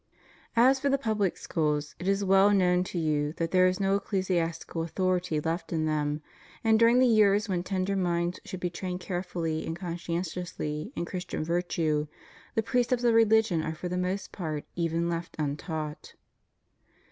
As 0.55 0.79
for 0.79 0.89
the 0.89 0.97
public 0.97 1.37
schools, 1.37 1.93
it 1.99 2.07
is 2.07 2.23
well 2.23 2.49
known 2.49 2.83
to 2.85 2.97
you 2.97 3.33
that 3.33 3.51
there 3.51 3.67
is 3.67 3.79
no 3.79 3.95
ecclesiastical 3.97 4.81
authority 4.81 5.39
left 5.39 5.71
in 5.71 5.85
them; 5.85 6.23
and 6.63 6.79
during 6.79 6.97
the 6.97 7.05
years 7.05 7.47
when 7.47 7.61
tender 7.61 7.95
minds 7.95 8.39
should 8.43 8.59
be 8.61 8.71
trained 8.71 8.99
carefully 8.99 9.63
and 9.63 9.75
conscientiously 9.77 10.91
in 10.95 11.05
Christian 11.05 11.43
virtue, 11.43 12.07
the 12.55 12.63
precepts 12.63 13.03
of 13.03 13.13
religion 13.13 13.61
are 13.61 13.75
for 13.75 13.89
the 13.89 13.95
most 13.95 14.31
part 14.31 14.65
even 14.75 15.07
left 15.07 15.35
un 15.37 15.55
taught. 15.55 16.15